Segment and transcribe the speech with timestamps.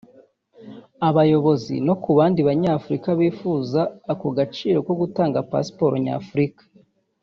[1.07, 3.81] abayobozi no ku bandi banyafurika bifuza
[4.11, 6.63] ako gaciro ko gutunga pasiporo Nyafurika